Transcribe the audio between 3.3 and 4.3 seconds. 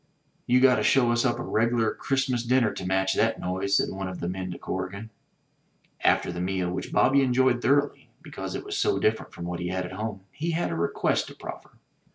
noise," said one of the